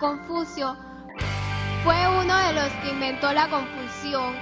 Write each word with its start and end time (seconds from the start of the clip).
Confucio 0.00 0.76
fue 1.84 1.94
uno 2.08 2.36
de 2.38 2.52
los 2.54 2.72
que 2.82 2.90
inventó 2.90 3.32
la 3.32 3.48
confusión. 3.48 4.34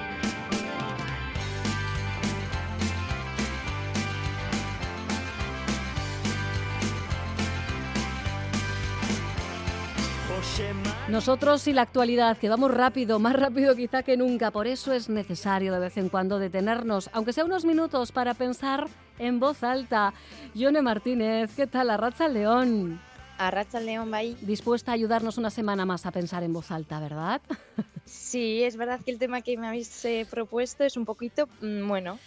Nosotros 11.09 11.67
y 11.69 11.73
la 11.73 11.83
actualidad, 11.83 12.37
que 12.39 12.49
vamos 12.49 12.71
rápido, 12.73 13.19
más 13.19 13.35
rápido 13.35 13.77
quizá 13.77 14.03
que 14.03 14.17
nunca, 14.17 14.51
por 14.51 14.67
eso 14.67 14.93
es 14.93 15.09
necesario 15.09 15.73
de 15.73 15.79
vez 15.79 15.97
en 15.97 16.09
cuando 16.09 16.39
detenernos, 16.39 17.11
aunque 17.13 17.33
sea 17.33 17.45
unos 17.45 17.65
minutos, 17.65 18.13
para 18.13 18.35
pensar 18.35 18.89
en 19.19 19.39
voz 19.39 19.63
alta. 19.63 20.15
Yone 20.55 20.83
Martínez, 20.83 21.55
¿qué 21.55 21.67
tal? 21.67 21.91
Arracha 21.91 22.29
León. 22.29 23.01
Arracha 23.49 23.81
León, 23.81 24.11
bye. 24.11 24.37
Dispuesta 24.41 24.93
a 24.93 24.95
ayudarnos 24.95 25.39
una 25.39 25.51
semana 25.51 25.85
más 25.85 26.07
a 26.07 26.11
pensar 26.11 26.43
en 26.43 26.53
voz 26.53 26.71
alta, 26.71 27.01
¿verdad? 27.01 27.41
Sí, 28.05 28.63
es 28.63 28.77
verdad 28.77 29.01
que 29.03 29.11
el 29.11 29.19
tema 29.19 29.41
que 29.43 29.57
me 29.57 29.67
habéis 29.67 30.05
eh, 30.05 30.27
propuesto 30.29 30.85
es 30.85 30.97
un 30.97 31.05
poquito, 31.05 31.49
mm, 31.61 31.87
bueno, 31.89 32.19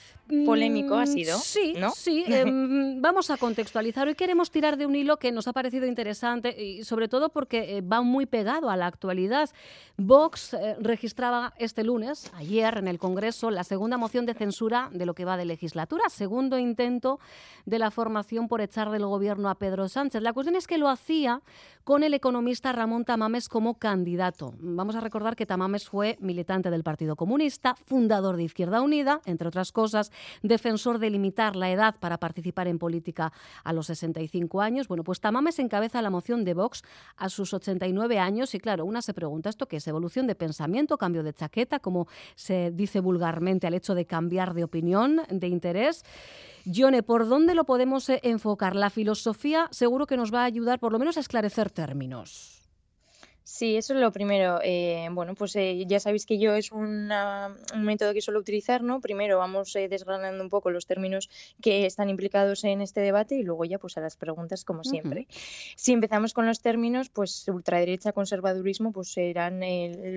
polémico 0.46 0.96
ha 0.96 1.04
mm, 1.04 1.08
sido. 1.08 1.38
Sí, 1.40 1.76
sí. 1.96 2.24
Em, 2.28 3.02
vamos 3.02 3.30
a 3.30 3.38
contextualizar. 3.38 4.08
Hoy 4.08 4.16
queremos 4.16 4.52
tirar 4.52 4.78
de 4.78 4.86
un 4.86 4.96
hilo 4.96 5.18
que 5.18 5.32
nos 5.32 5.48
ha 5.48 5.54
parecido 5.54 5.86
interesante 5.86 6.62
y 6.62 6.84
sobre 6.84 7.08
todo 7.08 7.30
porque 7.30 7.78
eh, 7.78 7.82
va 7.82 8.02
muy 8.02 8.26
pegado 8.26 8.70
a 8.70 8.78
la 8.78 8.88
actualidad. 8.88 9.50
Vox 9.98 10.54
eh, 10.54 10.76
registraba 10.80 11.54
este 11.58 11.84
lunes, 11.84 12.32
ayer 12.36 12.78
en 12.78 12.88
el 12.88 13.00
Congreso, 13.00 13.52
la 13.52 13.64
segunda 13.64 13.98
moción 13.98 14.26
de 14.26 14.34
censura 14.34 14.90
de 14.92 15.06
lo 15.06 15.14
que 15.14 15.26
va 15.26 15.38
de 15.38 15.46
legislatura, 15.46 16.04
segundo 16.10 16.58
intento 16.58 17.20
de 17.66 17.80
la 17.80 17.92
formación 17.92 18.48
por 18.48 18.62
echar 18.62 18.90
del 18.92 19.06
gobierno 19.06 19.50
a 19.50 19.56
Pedro 19.56 19.88
Sánchez. 19.88 20.22
La 20.22 20.34
cuestión 20.34 20.56
es 20.56 20.68
que 20.68 20.78
lo 20.78 20.90
hacía 20.90 21.42
con 21.84 22.04
el 22.04 22.14
economista 22.14 22.72
Ramón 22.72 23.06
Tamames 23.06 23.48
como 23.48 23.76
candidato. 23.76 24.54
Vamos 24.60 24.96
a 24.96 25.02
recordar 25.02 25.36
que 25.36 25.46
Tamames 25.46 25.88
fue 25.88 26.18
militante 26.20 26.72
del 26.72 26.84
Partido 26.84 27.16
Comunista, 27.16 27.76
fundador 27.86 28.38
de 28.38 28.44
Izquierda 28.44 28.82
Unida, 28.82 29.22
entre 29.26 29.48
otras 29.48 29.72
cosas, 29.72 30.12
defensor 30.42 31.00
de 31.00 31.10
limitar 31.10 31.56
la 31.56 31.72
edad 31.72 31.96
para 32.00 32.18
participar 32.18 32.68
en 32.68 32.80
política 32.80 33.32
a 33.64 33.74
los 33.74 33.88
65 33.88 34.62
años. 34.62 34.88
Bueno, 34.88 35.04
pues 35.04 35.20
Tamames 35.20 35.60
encabeza 35.60 36.02
la 36.02 36.10
moción 36.10 36.44
de 36.44 36.54
Vox 36.54 36.84
a 37.18 37.30
sus 37.30 37.54
89 37.54 38.20
años 38.20 38.56
y 38.56 38.60
claro, 38.60 38.86
una 38.86 39.02
se 39.02 39.14
pregunta, 39.14 39.50
¿esto 39.50 39.68
qué 39.68 39.78
es? 39.78 39.88
¿Evolución 39.88 40.28
de 40.28 40.36
pensamiento, 40.36 40.98
cambio 40.98 41.24
de 41.24 41.34
chaqueta, 41.34 41.80
como 41.80 42.08
se 42.36 42.72
dice 42.72 43.00
vulgarmente 43.00 43.68
al 43.68 43.74
hecho 43.74 43.96
de 43.96 44.06
cambiar 44.06 44.54
de 44.54 44.64
opinión, 44.64 45.22
de 45.30 45.48
interés? 45.48 46.04
Yone, 46.66 47.04
¿por 47.04 47.28
dónde 47.28 47.54
lo 47.54 47.66
podemos 47.66 48.10
eh, 48.10 48.20
enfocar? 48.24 48.76
La 48.76 48.90
filosofía 48.90 49.68
seguro 49.72 50.08
que 50.08 50.18
nos 50.18 50.34
va 50.34 50.42
a 50.42 50.46
ayudar 50.46 50.80
por 50.80 50.92
lo 50.92 51.00
menos 51.00 51.18
a 51.18 51.20
esclarecer 51.20 51.70
términos. 51.70 52.55
Sí, 53.48 53.78
eso 53.78 53.94
es 53.94 54.00
lo 54.00 54.12
primero. 54.12 54.60
Eh, 54.64 55.08
bueno, 55.12 55.36
pues 55.36 55.56
eh, 55.56 55.86
ya 55.86 56.00
sabéis 56.00 56.26
que 56.26 56.40
yo 56.40 56.56
es 56.56 56.72
un 56.72 57.12
método 57.76 58.12
que 58.12 58.20
suelo 58.20 58.40
utilizar, 58.40 58.82
¿no? 58.82 59.00
Primero 59.00 59.38
vamos 59.38 59.76
eh, 59.76 59.88
desgranando 59.88 60.44
un 60.44 60.50
poco 60.50 60.72
los 60.72 60.88
términos 60.88 61.30
que 61.62 61.86
están 61.86 62.10
implicados 62.10 62.64
en 62.64 62.82
este 62.82 63.02
debate 63.02 63.36
y 63.36 63.44
luego 63.44 63.64
ya 63.66 63.78
pues 63.78 63.98
a 63.98 64.02
las 64.02 64.18
preguntas 64.18 64.66
como 64.66 64.84
siempre. 64.84 65.28
Si 65.76 65.94
empezamos 65.94 66.34
con 66.34 66.48
los 66.48 66.60
términos, 66.60 67.10
pues 67.10 67.48
ultraderecha, 67.48 68.14
conservadurismo, 68.14 68.92
pues 68.92 69.10
serán 69.10 69.62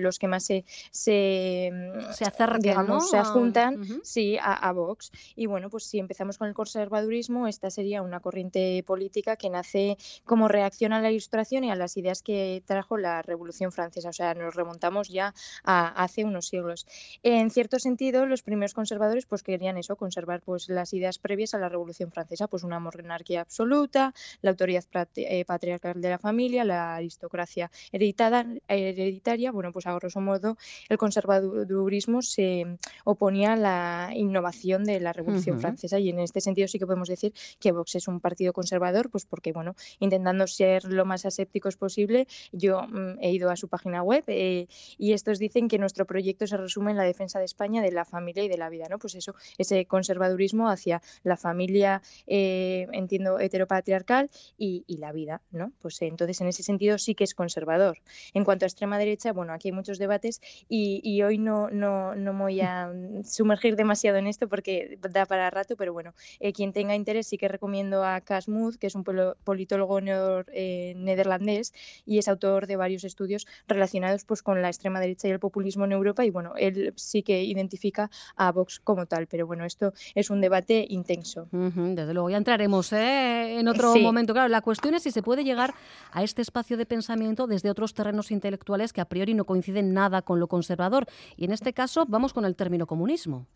los 0.01 0.17
que 0.17 0.27
más 0.27 0.45
se 0.45 0.65
se, 0.91 1.71
mm, 1.71 2.11
se 2.13 2.25
acercan, 2.25 3.01
se 3.01 3.17
adjuntan, 3.17 4.01
sí, 4.03 4.37
a, 4.37 4.53
a, 4.53 4.71
Vox. 4.71 5.11
Y 5.35 5.45
bueno, 5.45 5.69
pues 5.69 5.83
si 5.83 5.99
empezamos 5.99 6.39
con 6.39 6.47
el 6.47 6.55
conservadurismo, 6.55 7.47
esta 7.47 7.69
sería 7.69 8.01
una 8.01 8.21
corriente 8.21 8.83
política 8.87 9.35
que 9.35 9.51
nace 9.51 9.97
como 10.25 10.47
reacción 10.47 10.93
a 10.93 11.01
la 11.01 11.11
ilustración 11.11 11.63
y 11.63 11.71
a 11.71 11.75
las 11.75 11.95
ideas 11.95 12.23
que 12.23 12.63
trajo 12.65 12.97
la 12.97 13.18
Revolución 13.21 13.71
Francesa, 13.71 14.09
o 14.09 14.13
sea, 14.13 14.33
nos 14.33 14.55
remontamos 14.55 15.09
ya 15.09 15.33
a 15.63 16.03
hace 16.03 16.23
unos 16.23 16.47
siglos. 16.47 16.87
En 17.23 17.49
cierto 17.49 17.79
sentido, 17.79 18.25
los 18.25 18.43
primeros 18.43 18.73
conservadores 18.73 19.25
pues 19.25 19.43
querían 19.43 19.77
eso, 19.77 19.95
conservar 19.95 20.41
pues 20.41 20.69
las 20.69 20.93
ideas 20.93 21.19
previas 21.19 21.53
a 21.53 21.59
la 21.59 21.69
Revolución 21.69 22.11
Francesa, 22.11 22.47
pues 22.47 22.63
una 22.63 22.79
monarquía 22.79 23.41
absoluta, 23.41 24.13
la 24.41 24.51
autoridad 24.51 24.85
eh, 25.15 25.45
patriarcal 25.45 26.01
de 26.01 26.09
la 26.09 26.17
familia, 26.17 26.63
la 26.63 26.95
aristocracia 26.95 27.71
hereditada, 27.91 28.45
hereditaria, 28.67 29.51
bueno, 29.51 29.71
pues 29.71 29.87
a 29.87 29.93
grosso 29.93 30.21
modo 30.21 30.57
el 30.89 30.97
conservadurismo 30.97 32.21
se 32.21 32.77
oponía 33.03 33.53
a 33.53 33.55
la 33.55 34.11
innovación 34.13 34.83
de 34.83 34.99
la 34.99 35.13
Revolución 35.13 35.59
Francesa 35.59 35.99
y 35.99 36.09
en 36.09 36.19
este 36.19 36.41
sentido 36.41 36.67
sí 36.67 36.79
que 36.79 36.85
podemos 36.85 37.07
decir 37.07 37.33
que 37.59 37.71
Vox 37.71 37.95
es 37.95 38.07
un 38.07 38.19
partido 38.19 38.53
conservador, 38.53 39.09
pues 39.09 39.25
porque, 39.25 39.51
bueno, 39.51 39.75
intentando 39.99 40.47
ser 40.47 40.85
lo 40.85 41.05
más 41.05 41.25
asépticos 41.25 41.77
posible, 41.77 42.27
yo 42.51 42.81
mm, 42.83 43.08
he 43.21 43.31
ido 43.31 43.49
a 43.49 43.55
su 43.55 43.67
página 43.67 44.03
web 44.03 44.23
eh, 44.27 44.67
y 44.97 45.13
estos 45.13 45.39
dicen 45.39 45.67
que 45.67 45.77
nuestro 45.77 46.05
proyecto 46.05 46.47
se 46.47 46.57
resume 46.57 46.91
en 46.91 46.97
la 46.97 47.03
defensa 47.03 47.39
de 47.39 47.45
España, 47.45 47.81
de 47.81 47.91
la 47.91 48.05
familia 48.05 48.43
y 48.43 48.49
de 48.49 48.57
la 48.57 48.69
vida, 48.69 48.87
¿no? 48.89 48.99
Pues 48.99 49.15
eso, 49.15 49.35
ese 49.57 49.85
conservadurismo 49.85 50.69
hacia 50.69 51.01
la 51.23 51.37
familia, 51.37 52.01
eh, 52.27 52.87
entiendo, 52.91 53.39
heteropatriarcal 53.39 54.29
y, 54.57 54.83
la 54.99 55.13
vida, 55.13 55.41
¿no? 55.51 55.71
Pues 55.81 56.01
entonces 56.01 56.41
en 56.41 56.47
ese 56.47 56.61
sentido 56.61 56.97
sí 56.97 57.15
que 57.15 57.23
es 57.23 57.33
conservador. 57.33 57.99
En 58.33 58.43
cuanto 58.43 58.65
a 58.65 58.67
extrema 58.67 58.97
derecha, 58.97 59.31
bueno, 59.31 59.53
aquí 59.53 59.69
hay 59.69 59.71
muchos 59.71 59.97
debates 59.97 60.41
y, 60.67 61.21
hoy 61.21 61.37
no, 61.37 61.69
no, 61.69 62.15
no 62.15 62.33
me 62.33 62.41
voy 62.41 62.61
a 62.61 62.91
sumergir 63.23 63.77
demasiado 63.77 64.17
en 64.17 64.27
esto 64.27 64.49
porque 64.49 64.97
da 65.09 65.25
para 65.25 65.49
rato, 65.49 65.77
pero 65.77 65.93
bueno, 65.93 66.13
eh, 66.39 66.51
quien 66.51 66.73
tenga 66.73 66.95
interés 66.95 67.27
sí 67.27 67.37
que 67.37 67.47
recomiendo 67.47 68.03
a 68.03 68.19
Casmuth, 68.21 68.75
que 68.75 68.87
es 68.87 68.95
un 68.95 69.03
politólogo 69.43 70.01
neerlandés 70.01 71.73
y 72.05 72.17
es 72.17 72.27
autor 72.27 72.67
de 72.67 72.75
varios 72.75 72.98
estudios 73.03 73.47
relacionados 73.67 74.25
pues 74.25 74.41
con 74.43 74.61
la 74.61 74.67
extrema 74.67 74.99
derecha 74.99 75.27
y 75.27 75.31
el 75.31 75.39
populismo 75.39 75.85
en 75.85 75.91
Europa 75.91 76.25
y 76.25 76.29
bueno, 76.29 76.53
él 76.57 76.93
sí 76.95 77.23
que 77.23 77.43
identifica 77.43 78.09
a 78.35 78.51
Vox 78.51 78.79
como 78.79 79.05
tal, 79.05 79.27
pero 79.27 79.47
bueno, 79.47 79.65
esto 79.65 79.93
es 80.15 80.29
un 80.29 80.41
debate 80.41 80.85
intenso. 80.89 81.47
desde 81.51 82.13
luego, 82.13 82.29
ya 82.29 82.37
entraremos 82.37 82.91
¿eh? 82.93 83.59
en 83.59 83.67
otro 83.67 83.95
momento. 83.97 84.33
Claro, 84.33 84.49
la 84.49 84.61
cuestión 84.61 84.93
es 84.93 85.03
si 85.03 85.11
se 85.11 85.23
puede 85.23 85.43
llegar 85.43 85.73
a 86.11 86.23
este 86.23 86.41
espacio 86.41 86.77
de 86.77 86.85
pensamiento 86.85 87.47
desde 87.47 87.69
otros 87.69 87.93
terrenos 87.93 88.31
intelectuales 88.31 88.93
que 88.93 89.01
a 89.01 89.05
priori 89.05 89.33
no 89.33 89.45
coinciden 89.45 89.93
nada 89.93 90.21
con 90.21 90.39
lo 90.39 90.47
conservador. 90.47 91.05
Y 91.35 91.45
en 91.45 91.51
este 91.51 91.73
caso 91.73 92.05
vamos 92.07 92.33
con 92.33 92.45
el 92.45 92.55
término 92.55 92.87
comunismo. 92.87 93.47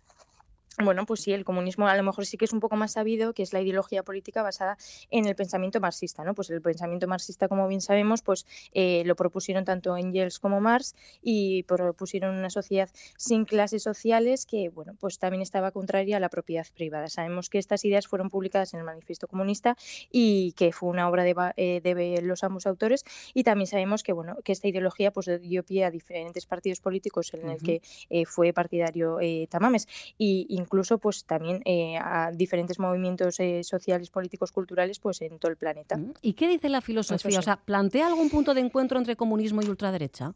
Bueno, 0.82 1.06
pues 1.06 1.22
sí, 1.22 1.32
el 1.32 1.46
comunismo 1.46 1.88
a 1.88 1.96
lo 1.96 2.02
mejor 2.02 2.26
sí 2.26 2.36
que 2.36 2.46
es 2.46 2.54
un 2.54 2.60
poco 2.60 2.76
más 2.76 2.94
sabido, 2.94 3.34
que 3.34 3.44
es 3.44 3.54
la 3.54 3.62
ideología 3.62 4.02
política 4.02 4.42
basada 4.42 4.76
en 5.12 5.28
el 5.28 5.36
pensamiento 5.36 5.80
marxista, 5.80 6.24
¿no? 6.24 6.34
Pues 6.34 6.50
el 6.50 6.64
pensamiento 6.64 7.08
marxista, 7.08 7.48
como 7.48 7.68
bien 7.68 7.80
sabemos, 7.80 8.24
pues 8.24 8.48
eh, 8.74 9.04
lo 9.06 9.16
propusieron 9.16 9.66
tanto 9.66 9.96
Engels 9.96 10.40
como 10.40 10.62
Marx 10.62 10.96
y 11.22 11.62
propusieron 11.64 12.36
una 12.36 12.50
sociedad 12.50 12.90
sin 13.18 13.46
clases 13.46 13.84
sociales 13.84 14.48
que, 14.48 14.70
bueno, 14.70 14.96
pues 15.00 15.20
también 15.20 15.44
estaba 15.44 15.70
contraria 15.70 16.18
a 16.18 16.20
la 16.20 16.30
propiedad 16.30 16.66
privada. 16.74 17.08
Sabemos 17.08 17.50
que 17.50 17.60
estas 17.60 17.86
ideas 17.86 18.08
fueron 18.08 18.30
publicadas 18.30 18.74
en 18.74 18.80
el 18.80 18.86
Manifiesto 18.86 19.28
Comunista 19.28 19.78
y 20.12 20.54
que 20.54 20.72
fue 20.72 20.90
una 20.90 21.08
obra 21.08 21.24
de, 21.24 21.36
eh, 21.56 21.82
de 21.82 22.22
los 22.24 22.44
ambos 22.44 22.66
autores 22.66 23.04
y 23.36 23.44
también 23.44 23.68
sabemos 23.68 24.02
que, 24.02 24.12
bueno, 24.12 24.38
que 24.44 24.54
esta 24.54 24.68
ideología 24.68 25.12
pues 25.12 25.30
dio 25.40 25.64
pie 25.64 25.86
a 25.86 25.92
diferentes 25.92 26.48
partidos 26.48 26.80
políticos 26.80 27.32
en 27.36 27.48
el 27.48 27.62
que 27.62 27.84
eh, 28.10 28.26
fue 28.26 28.54
partidario 28.54 29.20
Tamames 29.50 29.88
y 30.18 30.63
incluso 30.64 30.98
pues 30.98 31.26
también 31.26 31.62
eh, 31.66 31.98
a 31.98 32.32
diferentes 32.34 32.80
movimientos 32.80 33.40
eh, 33.40 33.64
sociales, 33.64 34.10
políticos, 34.10 34.52
culturales 34.52 35.00
pues 35.00 35.22
en 35.22 35.38
todo 35.40 35.52
el 35.52 35.58
planeta. 35.58 35.98
Mm. 35.98 36.14
¿Y 36.22 36.34
qué 36.34 36.48
dice 36.48 36.70
la 36.70 36.82
filosofía? 36.82 37.40
O 37.40 37.42
sea, 37.42 37.58
¿plantea 37.58 38.08
algún 38.08 38.30
punto 38.30 38.54
de 38.54 38.62
encuentro 38.62 38.98
entre 38.98 39.16
comunismo 39.16 39.62
y 39.62 39.68
ultraderecha? 39.68 40.34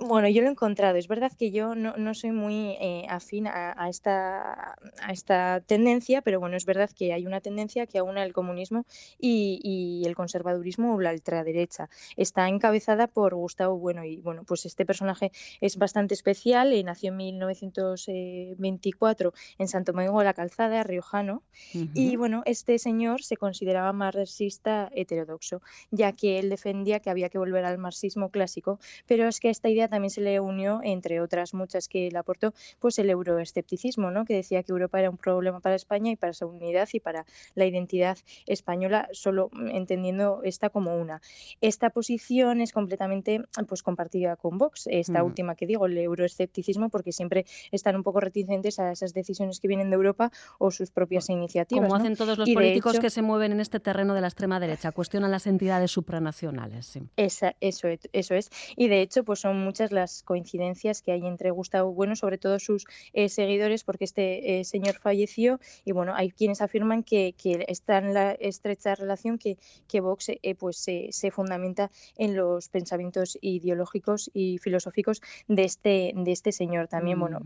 Bueno, 0.00 0.28
yo 0.28 0.42
lo 0.42 0.48
he 0.48 0.50
encontrado. 0.52 0.96
Es 0.96 1.08
verdad 1.08 1.32
que 1.36 1.50
yo 1.50 1.74
no, 1.74 1.96
no 1.96 2.14
soy 2.14 2.30
muy 2.30 2.76
eh, 2.80 3.04
afín 3.08 3.48
a, 3.48 3.88
esta, 3.88 4.76
a 5.02 5.12
esta 5.12 5.60
tendencia, 5.66 6.22
pero 6.22 6.38
bueno, 6.38 6.56
es 6.56 6.66
verdad 6.66 6.88
que 6.96 7.12
hay 7.12 7.26
una 7.26 7.40
tendencia 7.40 7.84
que 7.88 7.98
aúna 7.98 8.22
el 8.22 8.32
comunismo 8.32 8.86
y, 9.18 9.58
y, 9.60 10.06
el 10.06 10.14
conservadurismo 10.14 10.94
o 10.94 11.00
la 11.00 11.10
ultraderecha. 11.10 11.90
Está 12.16 12.48
encabezada 12.48 13.08
por 13.08 13.34
Gustavo 13.34 13.76
Bueno 13.76 14.04
y 14.04 14.20
bueno, 14.20 14.44
pues 14.44 14.66
este 14.66 14.86
personaje 14.86 15.32
es 15.60 15.78
bastante 15.78 16.14
especial. 16.14 16.72
Eh, 16.72 16.84
nació 16.84 17.10
en 17.10 17.16
1924 17.16 19.32
en 19.58 19.66
Santo 19.66 19.90
Domingo 19.90 20.20
de 20.20 20.26
la 20.26 20.34
Calzada, 20.34 20.84
riojano, 20.84 21.42
y 21.72 22.14
bueno, 22.14 22.44
este 22.46 22.78
señor 22.78 23.24
se 23.24 23.36
consideraba 23.36 23.92
marxista 23.92 24.90
heterodoxo, 24.92 25.60
ya 25.90 26.12
que 26.12 26.38
él 26.38 26.50
defendía 26.50 27.00
que 27.00 27.10
había 27.10 27.30
que 27.30 27.38
volver 27.38 27.64
al 27.64 27.78
marxismo 27.78 28.30
clásico, 28.30 28.78
pero 29.04 29.26
es 29.26 29.40
que 29.40 29.50
esta 29.50 29.68
idea 29.68 29.87
también 29.88 30.10
se 30.10 30.20
le 30.20 30.40
unió, 30.40 30.80
entre 30.82 31.20
otras 31.20 31.54
muchas 31.54 31.88
que 31.88 32.10
le 32.10 32.18
aportó, 32.18 32.54
pues 32.78 32.98
el 32.98 33.10
euroescepticismo, 33.10 34.10
¿no? 34.10 34.24
que 34.24 34.34
decía 34.34 34.62
que 34.62 34.72
Europa 34.72 34.98
era 34.98 35.10
un 35.10 35.18
problema 35.18 35.60
para 35.60 35.74
España 35.76 36.12
y 36.12 36.16
para 36.16 36.32
su 36.32 36.46
unidad 36.46 36.88
y 36.92 37.00
para 37.00 37.26
la 37.54 37.66
identidad 37.66 38.18
española, 38.46 39.08
solo 39.12 39.50
entendiendo 39.70 40.40
esta 40.44 40.70
como 40.70 40.96
una. 40.96 41.20
Esta 41.60 41.90
posición 41.90 42.60
es 42.60 42.72
completamente 42.72 43.42
pues, 43.66 43.82
compartida 43.82 44.36
con 44.36 44.58
Vox, 44.58 44.86
esta 44.90 45.22
última 45.22 45.54
que 45.54 45.66
digo, 45.66 45.86
el 45.86 45.96
euroescepticismo, 45.98 46.88
porque 46.88 47.12
siempre 47.12 47.46
están 47.70 47.96
un 47.96 48.02
poco 48.02 48.20
reticentes 48.20 48.78
a 48.78 48.92
esas 48.92 49.14
decisiones 49.14 49.60
que 49.60 49.68
vienen 49.68 49.90
de 49.90 49.96
Europa 49.96 50.30
o 50.58 50.70
sus 50.70 50.90
propias 50.90 51.28
iniciativas. 51.30 51.84
Como 51.84 51.96
hacen 51.96 52.16
todos 52.16 52.38
los 52.38 52.50
políticos 52.50 52.98
que 52.98 53.10
se 53.10 53.22
mueven 53.22 53.52
en 53.52 53.60
este 53.60 53.80
terreno 53.80 54.14
de 54.14 54.20
la 54.20 54.28
extrema 54.28 54.60
derecha, 54.60 54.92
cuestionan 54.92 55.30
las 55.30 55.46
entidades 55.46 55.90
supranacionales. 55.90 56.86
Sí. 56.86 57.02
Esa, 57.16 57.54
eso, 57.60 57.88
eso 58.12 58.34
es. 58.34 58.50
Y 58.76 58.88
de 58.88 59.00
hecho, 59.00 59.24
pues 59.24 59.40
son 59.40 59.62
muchas 59.64 59.77
las 59.90 60.22
coincidencias 60.22 61.02
que 61.02 61.12
hay 61.12 61.26
entre 61.26 61.50
Gustavo 61.50 61.92
Bueno, 61.92 62.16
sobre 62.16 62.38
todo 62.38 62.58
sus 62.58 62.84
eh, 63.12 63.28
seguidores, 63.28 63.84
porque 63.84 64.04
este 64.04 64.60
eh, 64.60 64.64
señor 64.64 64.98
falleció 64.98 65.60
y 65.84 65.92
bueno, 65.92 66.14
hay 66.14 66.30
quienes 66.30 66.60
afirman 66.60 67.02
que, 67.02 67.34
está 67.68 67.98
en 67.98 68.14
la 68.14 68.32
estrecha 68.32 68.94
relación 68.94 69.38
que, 69.38 69.58
que 69.86 70.00
Vox 70.00 70.30
eh, 70.30 70.54
pues 70.54 70.76
se, 70.76 71.30
fundamenta 71.30 71.90
en 72.16 72.36
los 72.36 72.68
pensamientos 72.68 73.38
ideológicos 73.40 74.30
y 74.34 74.58
filosóficos 74.58 75.20
de 75.46 75.64
este, 75.64 76.12
de 76.14 76.32
este 76.32 76.52
señor. 76.52 76.88
También, 76.88 77.20
bueno, 77.20 77.40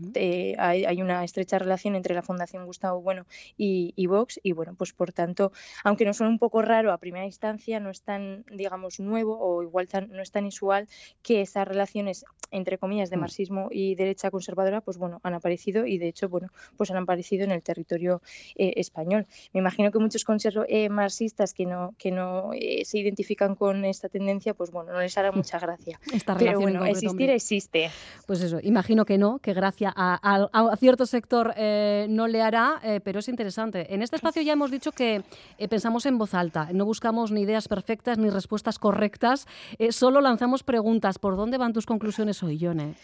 hay, 0.57 1.01
una 1.01 1.23
estrecha 1.23 1.59
relación 1.59 1.95
entre 1.95 2.15
la 2.15 2.21
Fundación 2.21 2.65
Gustavo 2.65 3.01
Bueno 3.01 3.25
y, 3.57 3.93
y 3.95 4.07
Vox 4.07 4.39
y 4.41 4.53
bueno, 4.53 4.73
pues 4.75 4.93
por 4.93 5.11
tanto, 5.11 5.51
aunque 5.83 6.05
no 6.05 6.13
suene 6.13 6.31
un 6.31 6.39
poco 6.39 6.61
raro 6.61 6.91
a 6.91 6.97
primera 6.97 7.25
instancia, 7.25 7.79
no 7.79 7.89
es 7.89 8.01
tan, 8.01 8.45
digamos, 8.51 8.99
nuevo 8.99 9.37
o 9.39 9.61
igual 9.61 9.87
no 10.09 10.21
es 10.21 10.31
tan 10.31 10.45
usual 10.45 10.87
que 11.21 11.41
esas 11.41 11.67
relaciones, 11.67 12.22
entre 12.53 12.77
comillas, 12.77 13.09
de 13.09 13.17
mm. 13.17 13.19
marxismo 13.19 13.67
y 13.71 13.95
derecha 13.95 14.31
conservadora, 14.31 14.79
pues 14.79 14.97
bueno, 14.97 15.19
han 15.23 15.33
aparecido 15.33 15.85
y 15.85 15.97
de 15.97 16.07
hecho, 16.07 16.29
bueno, 16.29 16.49
pues 16.77 16.91
han 16.91 16.97
aparecido 16.97 17.43
en 17.43 17.51
el 17.51 17.61
territorio 17.61 18.21
eh, 18.55 18.73
español. 18.77 19.25
Me 19.53 19.59
imagino 19.59 19.91
que 19.91 19.99
muchos 19.99 20.23
eh, 20.67 20.89
marxistas 20.89 21.53
que 21.53 21.65
no, 21.65 21.93
que 21.97 22.11
no 22.11 22.51
eh, 22.53 22.83
se 22.85 22.99
identifican 22.99 23.55
con 23.55 23.83
esta 23.85 24.07
tendencia, 24.07 24.53
pues 24.53 24.71
bueno, 24.71 24.93
no 24.93 24.99
les 24.99 25.17
hará 25.17 25.31
mucha 25.43 25.59
gracia. 25.59 25.99
Esta 26.13 26.37
Pero 26.37 26.59
bueno, 26.59 26.85
existir 26.85 27.29
existe. 27.29 27.89
Pues 28.27 28.41
eso, 28.41 28.59
imagino 28.61 29.03
que 29.05 29.17
no, 29.17 29.39
que 29.39 29.53
gracia 29.53 29.91
a, 29.95 30.19
a 30.53 30.77
cierto 30.77 31.05
sector 31.05 31.53
no 32.07 32.27
le 32.27 32.41
hará, 32.41 32.79
pero 33.03 33.19
es 33.19 33.27
interesante. 33.27 33.93
En 33.93 34.01
este 34.01 34.15
espacio 34.15 34.41
ya 34.41 34.53
hemos 34.53 34.69
dicho 34.71 34.91
que 34.91 35.23
pensamos 35.69 36.05
en 36.05 36.17
voz 36.17 36.33
alta, 36.33 36.69
no 36.71 36.85
buscamos 36.85 37.31
ni 37.31 37.41
ideas 37.41 37.67
perfectas 37.67 38.17
ni 38.17 38.29
respuestas 38.29 38.77
correctas, 38.77 39.47
solo 39.89 40.21
lanzamos 40.21 40.63
preguntas. 40.63 41.19
¿Por 41.19 41.35
dónde 41.35 41.57
van 41.57 41.73
tus 41.73 41.85
conclusiones 41.85 42.12
hoy, 42.41 42.57
Yone? 42.57 42.95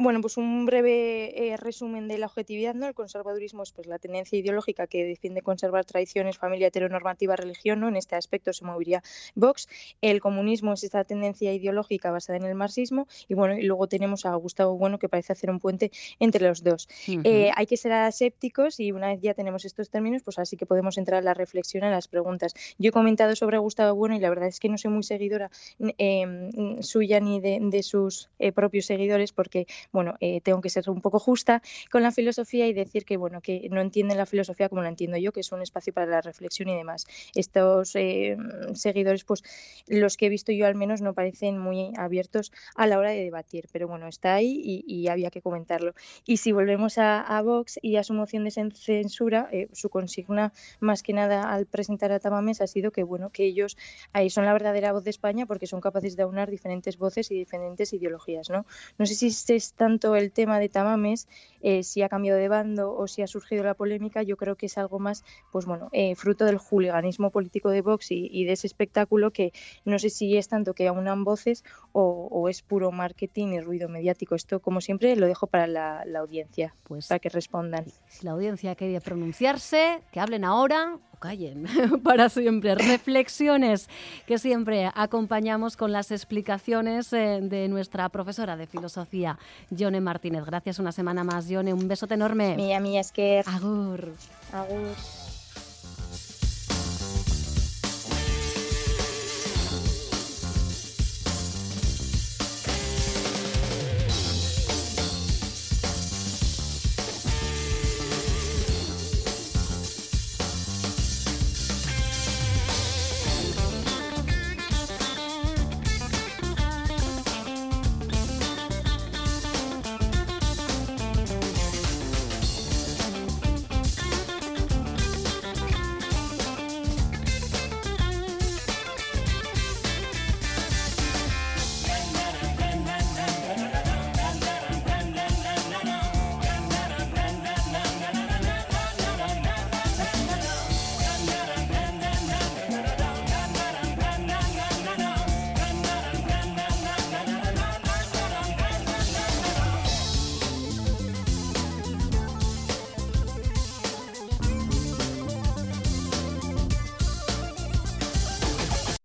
Bueno, 0.00 0.22
pues 0.22 0.38
un 0.38 0.64
breve 0.64 1.52
eh, 1.52 1.58
resumen 1.58 2.08
de 2.08 2.16
la 2.16 2.24
objetividad, 2.24 2.74
¿no? 2.74 2.86
El 2.86 2.94
conservadurismo 2.94 3.62
es 3.64 3.72
pues 3.72 3.86
la 3.86 3.98
tendencia 3.98 4.38
ideológica 4.38 4.86
que 4.86 5.04
defiende 5.04 5.42
conservar 5.42 5.84
tradiciones, 5.84 6.38
familia 6.38 6.68
heteronormativa, 6.68 7.36
religión, 7.36 7.80
¿no? 7.80 7.88
En 7.88 7.96
este 7.96 8.16
aspecto 8.16 8.54
se 8.54 8.64
movería 8.64 9.02
Vox. 9.34 9.68
El 10.00 10.22
comunismo 10.22 10.72
es 10.72 10.84
esta 10.84 11.04
tendencia 11.04 11.52
ideológica 11.52 12.10
basada 12.10 12.38
en 12.38 12.44
el 12.44 12.54
marxismo 12.54 13.08
y 13.28 13.34
bueno, 13.34 13.58
y 13.58 13.64
luego 13.64 13.88
tenemos 13.88 14.24
a 14.24 14.34
Gustavo 14.36 14.74
Bueno 14.78 14.98
que 14.98 15.10
parece 15.10 15.34
hacer 15.34 15.50
un 15.50 15.60
puente 15.60 15.90
entre 16.18 16.48
los 16.48 16.64
dos. 16.64 16.88
Eh, 17.06 17.50
hay 17.54 17.66
que 17.66 17.76
ser 17.76 17.92
asépticos 17.92 18.80
y 18.80 18.92
una 18.92 19.08
vez 19.08 19.20
ya 19.20 19.34
tenemos 19.34 19.66
estos 19.66 19.90
términos, 19.90 20.22
pues 20.22 20.38
así 20.38 20.56
que 20.56 20.64
podemos 20.64 20.96
entrar 20.96 21.18
a 21.18 21.22
la 21.22 21.34
reflexión, 21.34 21.84
a 21.84 21.90
las 21.90 22.08
preguntas. 22.08 22.54
Yo 22.78 22.88
he 22.88 22.92
comentado 22.92 23.36
sobre 23.36 23.58
Gustavo 23.58 23.94
Bueno 23.94 24.16
y 24.16 24.20
la 24.20 24.30
verdad 24.30 24.48
es 24.48 24.60
que 24.60 24.70
no 24.70 24.78
soy 24.78 24.92
muy 24.92 25.02
seguidora 25.02 25.50
em, 25.98 26.80
suya 26.80 27.20
ni 27.20 27.38
de, 27.38 27.58
de 27.60 27.82
sus 27.82 28.30
eh, 28.38 28.50
propios 28.52 28.86
seguidores 28.86 29.32
porque 29.32 29.66
bueno, 29.92 30.14
eh, 30.20 30.40
tengo 30.40 30.60
que 30.60 30.70
ser 30.70 30.88
un 30.88 31.00
poco 31.00 31.18
justa 31.18 31.62
con 31.90 32.02
la 32.02 32.12
filosofía 32.12 32.66
y 32.66 32.72
decir 32.72 33.04
que, 33.04 33.16
bueno, 33.16 33.40
que 33.40 33.68
no 33.70 33.80
entienden 33.80 34.18
la 34.18 34.26
filosofía 34.26 34.68
como 34.68 34.82
la 34.82 34.88
entiendo 34.88 35.16
yo, 35.16 35.32
que 35.32 35.40
es 35.40 35.52
un 35.52 35.62
espacio 35.62 35.92
para 35.92 36.06
la 36.06 36.20
reflexión 36.20 36.68
y 36.68 36.76
demás. 36.76 37.06
Estos 37.34 37.96
eh, 37.96 38.36
seguidores, 38.74 39.24
pues 39.24 39.42
los 39.86 40.16
que 40.16 40.26
he 40.26 40.28
visto 40.28 40.52
yo 40.52 40.66
al 40.66 40.74
menos 40.74 41.00
no 41.00 41.14
parecen 41.14 41.58
muy 41.58 41.92
abiertos 41.96 42.52
a 42.76 42.86
la 42.86 42.98
hora 42.98 43.10
de 43.10 43.24
debatir, 43.24 43.68
pero 43.72 43.88
bueno, 43.88 44.06
está 44.06 44.34
ahí 44.34 44.84
y, 44.86 45.08
había 45.08 45.30
que 45.30 45.42
comentarlo. 45.42 45.94
Y 46.24 46.36
si 46.36 46.52
volvemos 46.52 46.98
a, 46.98 47.40
Vox 47.42 47.78
y 47.82 47.96
a 47.96 48.04
su 48.04 48.12
moción 48.12 48.44
de 48.44 48.50
censura, 48.50 49.48
eh, 49.50 49.68
su 49.72 49.88
consigna 49.88 50.52
más 50.78 51.02
que 51.02 51.12
nada 51.12 51.52
al 51.52 51.66
presentar 51.66 52.12
a 52.12 52.20
Tamames 52.20 52.60
ha 52.60 52.66
sido 52.66 52.92
que, 52.92 53.02
bueno, 53.02 53.30
que 53.30 53.44
ellos 53.44 53.76
ahí 54.12 54.30
son 54.30 54.44
la 54.44 54.52
verdadera 54.52 54.92
voz 54.92 55.04
de 55.04 55.10
España 55.10 55.46
porque 55.46 55.66
son 55.66 55.80
capaces 55.80 56.16
de 56.16 56.22
aunar 56.22 56.50
diferentes 56.50 56.98
voces 56.98 57.30
y 57.30 57.34
diferentes 57.34 57.92
ideologías, 57.92 58.50
¿no? 58.50 58.66
No 58.98 59.06
sé 59.06 59.14
si 59.14 59.30
se 59.30 59.54
tanto 59.74 60.16
el 60.16 60.32
tema 60.32 60.58
de 60.58 60.68
Tamames, 60.68 61.28
eh, 61.62 61.82
si 61.82 62.02
ha 62.02 62.08
cambiado 62.08 62.38
de 62.38 62.48
bando 62.48 62.94
o 62.94 63.06
si 63.06 63.22
ha 63.22 63.26
surgido 63.26 63.64
la 63.64 63.74
polémica, 63.74 64.22
yo 64.22 64.36
creo 64.36 64.56
que 64.56 64.66
es 64.66 64.78
algo 64.78 64.98
más, 64.98 65.24
pues 65.52 65.66
bueno, 65.66 65.88
eh, 65.92 66.14
fruto 66.14 66.44
del 66.44 66.58
juliganismo 66.58 67.30
político 67.30 67.70
de 67.70 67.82
Vox 67.82 68.10
y, 68.10 68.44
de 68.44 68.52
ese 68.52 68.66
espectáculo 68.66 69.30
que 69.30 69.52
no 69.84 69.98
sé 69.98 70.10
si 70.10 70.36
es 70.36 70.48
tanto 70.48 70.74
que 70.74 70.88
aunan 70.88 71.24
voces 71.24 71.64
o, 71.92 72.48
es 72.48 72.62
puro 72.62 72.90
marketing 72.90 73.48
y 73.48 73.60
ruido 73.60 73.88
mediático. 73.88 74.34
Esto, 74.34 74.60
como 74.60 74.80
siempre, 74.80 75.14
lo 75.16 75.26
dejo 75.26 75.46
para 75.46 75.66
la, 75.66 76.04
audiencia, 76.18 76.74
pues, 76.84 77.08
para 77.08 77.18
que 77.18 77.28
respondan. 77.28 77.84
Si 78.08 78.24
la 78.24 78.32
audiencia 78.32 78.74
quiere 78.74 79.00
pronunciarse, 79.00 80.00
que 80.12 80.20
hablen 80.20 80.44
ahora 80.44 80.98
callen 81.20 81.66
para 82.02 82.28
siempre. 82.28 82.74
Reflexiones 82.74 83.88
que 84.26 84.38
siempre 84.38 84.90
acompañamos 84.94 85.76
con 85.76 85.92
las 85.92 86.10
explicaciones 86.10 87.12
eh, 87.12 87.38
de 87.42 87.68
nuestra 87.68 88.08
profesora 88.08 88.56
de 88.56 88.66
filosofía, 88.66 89.38
Yone 89.70 90.00
Martínez. 90.00 90.44
Gracias 90.44 90.78
una 90.80 90.90
semana 90.90 91.22
más, 91.22 91.48
Yone. 91.48 91.72
Un 91.72 91.86
besote 91.86 92.14
enorme. 92.14 92.56
Mía, 92.56 92.80
mía, 92.80 93.00
es 93.00 93.12
que... 93.12 93.44
Agur. 93.46 94.12
Agur. 94.52 94.96